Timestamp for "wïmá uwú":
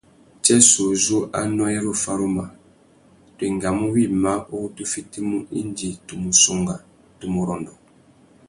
3.95-4.67